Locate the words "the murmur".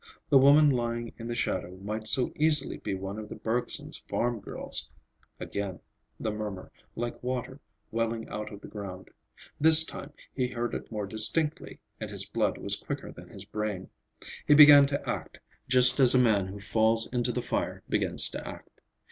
6.19-6.71